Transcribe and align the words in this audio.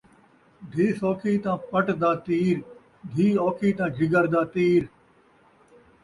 دھی 0.71 0.85
سوکھی 0.99 1.33
تاں 1.43 1.57
پٹ 1.69 1.85
دا 2.01 2.11
تیر، 2.25 2.57
دھی 3.15 3.27
اوکھی 3.43 3.69
تاں 3.77 3.89
جگر 3.97 4.25
دا 4.33 4.41
تیر 4.53 4.83